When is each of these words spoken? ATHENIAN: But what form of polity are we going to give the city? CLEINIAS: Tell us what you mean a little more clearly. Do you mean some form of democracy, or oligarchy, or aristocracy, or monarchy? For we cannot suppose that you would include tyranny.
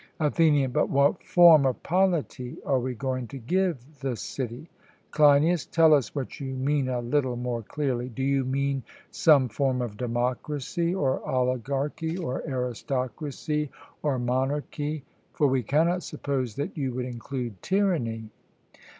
ATHENIAN: 0.19 0.71
But 0.71 0.89
what 0.89 1.23
form 1.23 1.63
of 1.63 1.83
polity 1.83 2.57
are 2.65 2.79
we 2.79 2.95
going 2.95 3.27
to 3.27 3.37
give 3.37 3.99
the 3.99 4.15
city? 4.15 4.67
CLEINIAS: 5.11 5.67
Tell 5.67 5.93
us 5.93 6.15
what 6.15 6.39
you 6.39 6.55
mean 6.55 6.89
a 6.89 7.01
little 7.01 7.35
more 7.35 7.61
clearly. 7.61 8.09
Do 8.09 8.23
you 8.23 8.43
mean 8.43 8.81
some 9.11 9.47
form 9.47 9.79
of 9.79 9.97
democracy, 9.97 10.95
or 10.95 11.19
oligarchy, 11.23 12.17
or 12.17 12.41
aristocracy, 12.47 13.69
or 14.01 14.17
monarchy? 14.17 15.03
For 15.33 15.45
we 15.45 15.61
cannot 15.61 16.01
suppose 16.01 16.55
that 16.55 16.75
you 16.75 16.93
would 16.95 17.05
include 17.05 17.61
tyranny. 17.61 18.31